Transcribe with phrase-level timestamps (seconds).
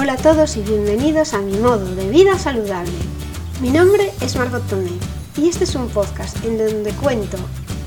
[0.00, 2.92] Hola a todos y bienvenidos a mi modo de vida saludable.
[3.60, 4.92] Mi nombre es Margot Tomé
[5.36, 7.36] y este es un podcast en donde cuento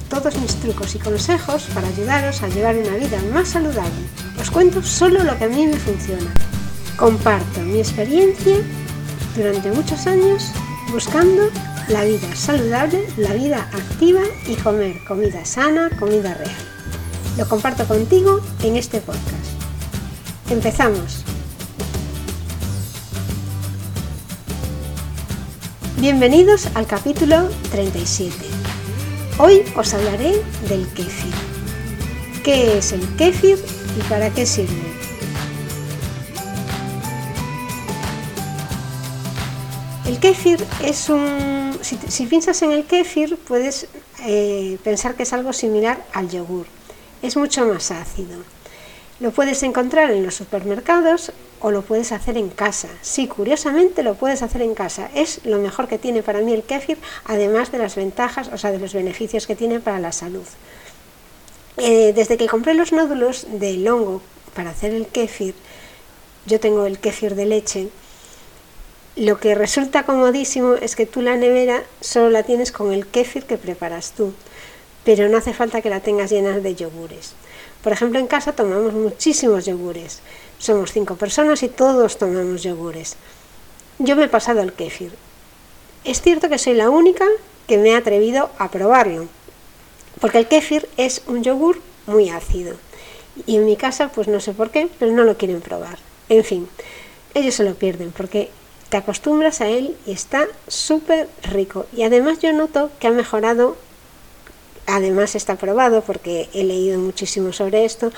[0.10, 4.10] todos mis trucos y consejos para ayudaros a llevar una vida más saludable.
[4.42, 6.34] Os cuento solo lo que a mí me funciona.
[6.98, 8.58] Comparto mi experiencia
[9.38, 10.52] durante muchos años
[10.92, 11.44] buscando
[11.88, 16.52] la vida saludable, la vida activa y comer comida sana, comida real.
[17.38, 19.32] Lo comparto contigo en este podcast.
[20.50, 21.24] Empezamos.
[26.02, 28.34] Bienvenidos al capítulo 37.
[29.38, 30.32] Hoy os hablaré
[30.68, 31.32] del kéfir.
[32.44, 33.64] ¿Qué es el kéfir
[33.96, 34.82] y para qué sirve?
[40.08, 41.78] El kéfir es un...
[41.82, 43.88] Si, piensas en el kéfir puedes
[44.26, 46.66] eh, pensar que es algo similar al yogur.
[47.22, 48.40] Es mucho más ácido.
[49.22, 52.88] Lo puedes encontrar en los supermercados o lo puedes hacer en casa.
[53.04, 55.12] Sí, curiosamente lo puedes hacer en casa.
[55.14, 58.72] Es lo mejor que tiene para mí el kéfir, además de las ventajas, o sea,
[58.72, 60.46] de los beneficios que tiene para la salud.
[61.78, 64.24] Eh, desde que compré los nódulos del hongo
[64.56, 65.54] para hacer el kéfir,
[66.48, 67.90] yo tengo el kéfir de leche,
[69.16, 73.44] lo que resulta comodísimo es que tú la nevera solo la tienes con el kéfir
[73.44, 74.34] que preparas tú,
[75.04, 77.36] pero no hace falta que la tengas llena de yogures.
[77.84, 80.20] Por ejemplo, en casa tomamos muchísimos yogures.
[80.60, 83.16] Somos cinco personas y todos tomamos yogures.
[83.98, 85.12] Yo me he pasado al kéfir.
[86.04, 87.26] Es cierto que soy la única
[87.68, 89.28] que me ha atrevido a probarlo,
[90.20, 92.76] porque el kéfir es un yogur muy ácido.
[93.46, 96.00] Y en mi casa, pues no sé por qué, pero no lo quieren probar.
[96.30, 96.68] En fin,
[97.34, 98.50] ellos se lo pierden porque
[98.90, 101.86] te acostumbras a él y está súper rico.
[101.96, 103.78] Y además yo noto que ha mejorado
[104.88, 108.12] además está probado porque he leído muchísimo sobre esto,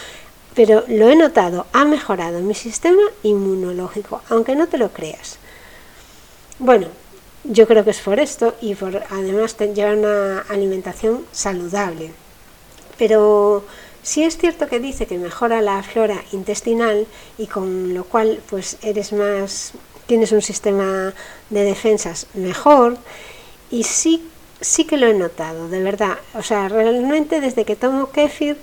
[0.53, 5.37] pero lo he notado, ha mejorado mi sistema inmunológico, aunque no te lo creas.
[6.59, 6.87] Bueno,
[7.43, 12.13] yo creo que es por esto y por además llevar una alimentación saludable.
[12.97, 13.65] Pero
[14.01, 17.07] sí es cierto que dice que mejora la flora intestinal
[17.37, 19.73] y con lo cual pues eres más
[20.05, 21.13] tienes un sistema
[21.49, 22.97] de defensas mejor
[23.71, 24.29] y sí
[24.63, 26.17] sí que lo he notado, de verdad.
[26.33, 28.57] O sea, realmente desde que tomo kéfir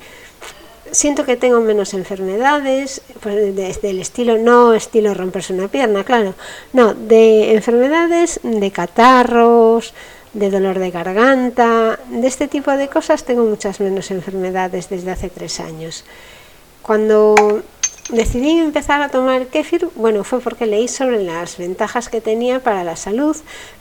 [0.91, 6.34] siento que tengo menos enfermedades, pues desde el estilo, no estilo romperse una pierna, claro,
[6.72, 9.94] no, de enfermedades, de catarros,
[10.33, 15.28] de dolor de garganta, de este tipo de cosas tengo muchas menos enfermedades desde hace
[15.28, 16.05] tres años.
[16.83, 17.62] Cuando
[18.12, 22.84] decidí empezar a tomar kéfir, bueno, fue porque leí sobre las ventajas que tenía para
[22.84, 23.37] la salud,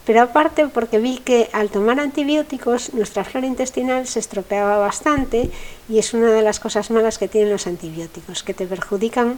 [0.06, 5.50] pero aparte porque vi que al tomar antibióticos nuestra flora intestinal se estropeaba bastante
[5.88, 9.38] y es una de las cosas malas que tienen los antibióticos, que te perjudican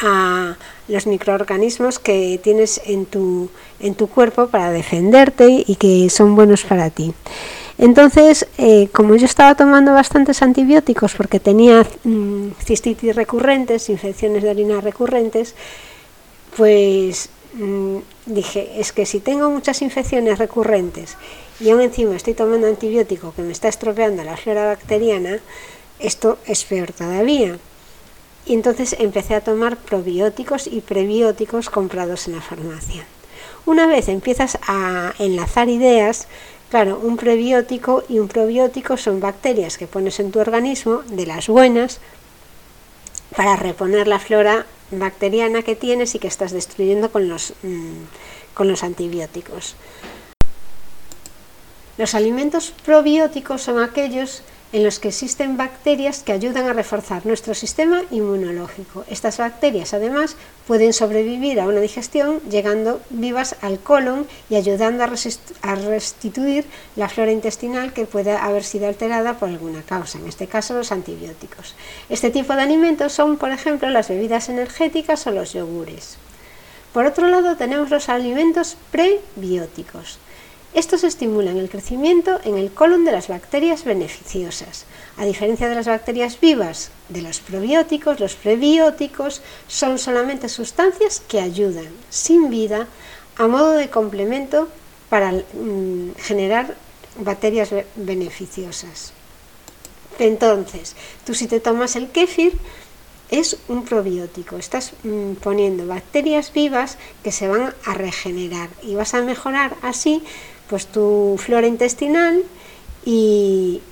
[0.00, 0.56] a
[0.88, 6.64] los microorganismos que tienes en tu, en tu cuerpo para defenderte y que son buenos
[6.64, 7.14] para ti.
[7.78, 14.50] Entonces, eh, como yo estaba tomando bastantes antibióticos porque tenía mm, cistitis recurrentes, infecciones de
[14.50, 15.54] orina recurrentes,
[16.56, 17.96] pues mm,
[18.26, 21.16] dije, es que si tengo muchas infecciones recurrentes
[21.60, 25.40] y aún encima estoy tomando antibiótico que me está estropeando la flora bacteriana,
[25.98, 27.58] esto es peor todavía.
[28.44, 33.06] Y entonces empecé a tomar probióticos y prebióticos comprados en la farmacia.
[33.64, 36.26] Una vez empiezas a enlazar ideas,
[36.72, 41.48] Claro, un prebiótico y un probiótico son bacterias que pones en tu organismo, de las
[41.48, 42.00] buenas,
[43.36, 48.68] para reponer la flora bacteriana que tienes y que estás destruyendo con los, mm, con
[48.68, 49.74] los antibióticos.
[51.98, 54.40] Los alimentos probióticos son aquellos
[54.72, 59.04] en los que existen bacterias que ayudan a reforzar nuestro sistema inmunológico.
[59.08, 65.74] Estas bacterias además pueden sobrevivir a una digestión llegando vivas al colon y ayudando a,
[65.76, 66.64] restituir
[66.96, 70.92] la flora intestinal que puede haber sido alterada por alguna causa, en este caso los
[70.92, 71.74] antibióticos.
[72.08, 76.16] Este tipo de alimentos son, por ejemplo, las bebidas energéticas o los yogures.
[76.92, 80.18] Por otro lado, tenemos los alimentos prebióticos.
[80.74, 84.86] Estos estimulan el crecimiento en el colon de las bacterias beneficiosas.
[85.18, 91.40] A diferencia de las bacterias vivas, de los probióticos, los prebióticos son solamente sustancias que
[91.40, 92.86] ayudan, sin vida,
[93.36, 94.68] a modo de complemento
[95.10, 96.74] para mm, generar
[97.18, 99.12] bacterias beneficiosas.
[100.18, 100.96] Entonces,
[101.26, 102.56] tú si te tomas el kéfir,
[103.30, 104.56] es un probiótico.
[104.56, 110.22] Estás mm, poniendo bacterias vivas que se van a regenerar y vas a mejorar así
[110.72, 112.44] pues tu flora intestinal
[113.04, 113.82] y,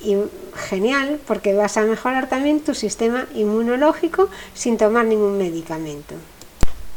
[0.54, 6.14] genial porque vas a mejorar también tu sistema inmunológico sin tomar ningún medicamento.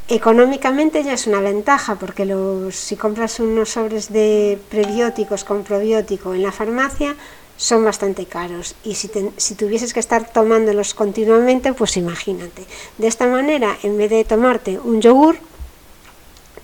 [0.08, 6.34] Económicamente ya es una ventaja porque los, si compras unos sobres de prebióticos con probiótico
[6.34, 7.18] en la farmacia
[7.58, 12.64] son bastante caros y si, si tuvieses que estar tomándolos continuamente, pues imagínate.
[12.98, 15.40] De esta manera, en vez de tomarte un yogur,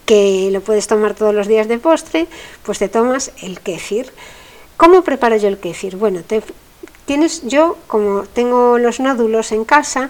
[0.09, 2.25] que lo puedes tomar todos los días de postre,
[2.63, 4.11] pues te tomas el kéfir.
[4.75, 5.97] ¿Cómo preparo yo el kéfir?
[5.97, 6.41] Bueno, te,
[7.05, 10.09] tienes yo, como tengo los nódulos en casa,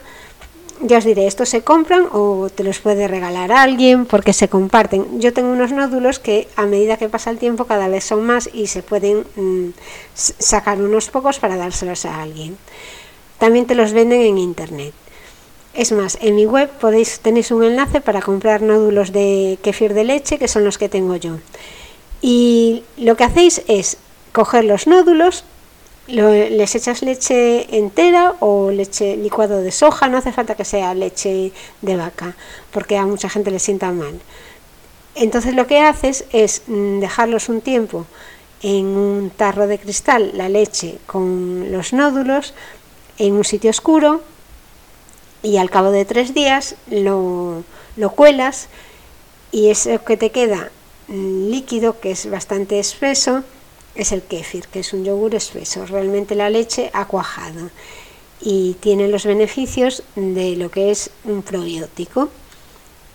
[0.80, 5.20] ya os diré, estos se compran o te los puede regalar alguien porque se comparten.
[5.20, 8.50] Yo tengo unos nódulos que a medida que pasa el tiempo cada vez son más
[8.54, 9.72] y se pueden mm,
[10.14, 12.58] sacar unos pocos para dárselos a alguien.
[13.38, 14.94] También te los venden en internet.
[15.74, 16.70] Es más, en mi web
[17.22, 21.16] tenéis un enlace para comprar nódulos de kefir de leche, que son los que tengo
[21.16, 21.38] yo.
[22.22, 23.98] Y lo que hacéis es
[24.34, 25.44] coger los nódulos,
[26.08, 31.52] les echas leche entera o leche licuado de soja, no hace falta que sea leche
[31.82, 32.36] de vaca,
[32.72, 34.20] porque a mucha gente le sienta mal.
[35.16, 38.06] Entonces lo que haces es mm, dejarlos un tiempo
[38.62, 42.54] en un tarro de cristal, la leche con los nódulos,
[43.18, 44.22] en un sitio oscuro,
[45.44, 47.64] y al cabo de tres días lo,
[47.96, 48.68] lo cuelas
[49.52, 50.72] y eso que te queda
[51.08, 53.44] mm, líquido, que es bastante espeso,
[53.96, 55.86] es el kéfir, que es un yogur espeso.
[55.86, 57.70] Realmente la leche ha cuajado
[58.42, 62.30] y tiene los beneficios de lo que es un probiótico.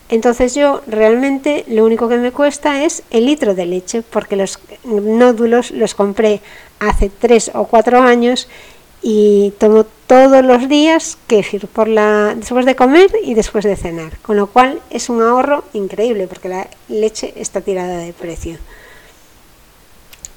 [0.07, 4.59] Entonces yo realmente lo único que me cuesta es el litro de leche, porque los
[4.83, 6.41] nódulos los compré
[6.79, 8.47] hace tres o cuatro años
[9.07, 14.17] y tomo todos los días kéfir por la, después de comer y después de cenar,
[14.23, 18.57] con lo cual es un ahorro increíble porque la leche está tirada de precio.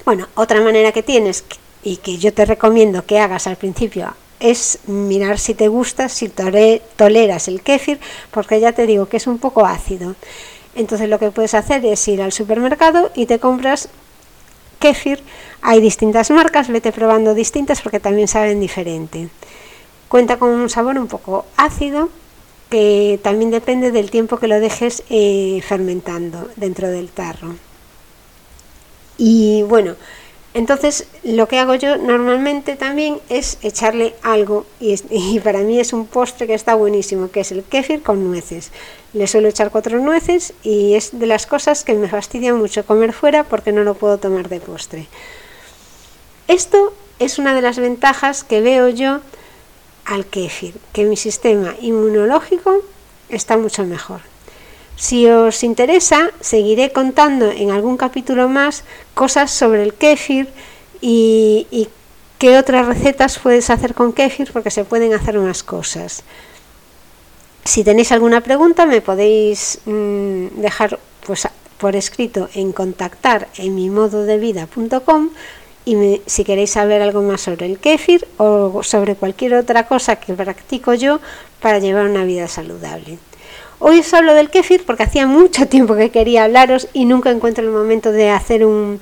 [0.05, 1.45] Bueno, otra manera que tienes
[1.83, 6.29] y que yo te recomiendo que hagas al principio es mirar si te gusta, si
[6.29, 7.99] toleras el kéfir,
[8.31, 10.15] porque ya te digo que es un poco ácido.
[10.75, 13.89] Entonces lo que puedes hacer es ir al supermercado y te compras
[14.79, 15.23] kéfir.
[15.63, 19.29] Hay distintas marcas, vete probando distintas porque también saben diferente.
[20.09, 22.11] Cuenta con un sabor un poco ácido
[22.71, 27.57] que también depende del tiempo que lo dejes eh, fermentando dentro del tarro.
[29.17, 29.97] Y bueno,
[30.55, 36.07] entonces lo que hago yo normalmente también es echarle algo y, para mí es un
[36.07, 38.71] postre que está buenísimo, que es el kéfir con nueces.
[39.13, 43.13] Le suelo echar cuatro nueces y es de las cosas que me fastidia mucho comer
[43.13, 45.07] fuera porque no lo puedo tomar de postre.
[46.47, 49.21] Esto es una de las ventajas que veo yo
[50.05, 52.83] al kéfir, que mi sistema inmunológico
[53.29, 54.21] está mucho mejor.
[54.99, 58.83] Si os interesa, seguiré contando en algún capítulo más
[59.15, 60.49] cosas sobre el kéfir
[61.01, 61.89] y,
[62.39, 66.25] qué otras recetas puedes hacer con kéfir porque se pueden hacer más cosas.
[67.65, 71.47] Si tenéis alguna pregunta me podéis mm, dejar pues,
[71.79, 74.37] por escrito en contactar en mi modo de
[75.85, 80.35] y si queréis saber algo más sobre el kéfir o sobre cualquier otra cosa que
[80.35, 81.21] practico yo
[81.61, 83.19] para llevar una vida saludable.
[83.81, 87.65] Hoy os hablo del kéfir porque hacía mucho tiempo que quería hablaros y nunca encuentro
[87.65, 89.01] el momento de hacer un,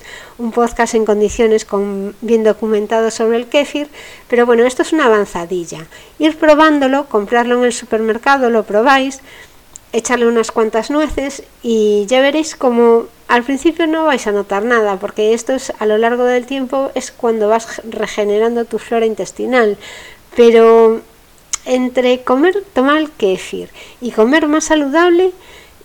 [0.54, 3.88] podcast en condiciones con, bien documentado sobre el kéfir,
[4.28, 5.86] pero bueno, esto es una avanzadilla.
[6.18, 9.20] Ir probándolo, comprarlo en el supermercado, lo probáis,
[9.94, 14.98] echarle unas cuantas nueces y ya veréis como al principio no vais a notar nada
[14.98, 19.78] porque esto es a lo largo del tiempo es cuando vas regenerando tu flora intestinal,
[20.36, 21.00] pero
[21.66, 23.70] entre comer, tomar el kéfir
[24.00, 25.32] y comer más saludable,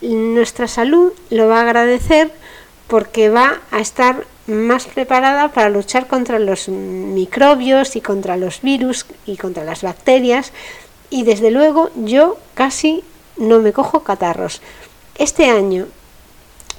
[0.01, 2.31] nuestra salud lo va a agradecer
[2.88, 9.05] porque va a estar más preparada para luchar contra los microbios y contra los virus
[9.25, 10.51] y contra las bacterias.
[11.09, 13.03] Y desde luego yo casi
[13.38, 14.61] no me cojo catarros.
[15.15, 15.88] Este año,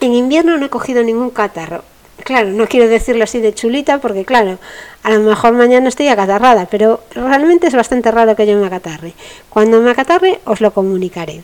[0.00, 1.84] en invierno no he cogido ningún catarro.
[2.24, 4.58] Claro, no quiero decirlo así de chulita porque claro,
[5.02, 9.14] a lo mejor mañana estoy acatarrada, pero realmente es bastante raro que yo me acatarre.
[9.48, 11.42] Cuando me acatarre os lo comunicaré.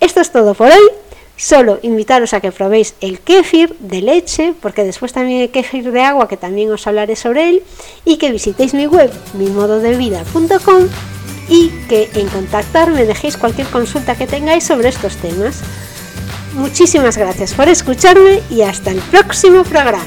[0.00, 0.90] Esto es todo por hoy.
[1.38, 6.00] Solo invitaros a que probéis el kéfir de leche, porque después también hay kéfir de
[6.00, 7.62] agua, que también os hablaré sobre él,
[8.06, 10.88] y que visitéis mi web, mimododevida.com,
[11.48, 15.62] y que en contactar me dejéis cualquier consulta que tengáis sobre estos temas.
[16.56, 20.02] Muchísimas gracias por escucharme y hasta el próximo programa.